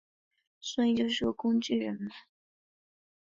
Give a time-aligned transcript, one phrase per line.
[0.59, 2.09] 所以就是个工具人嘛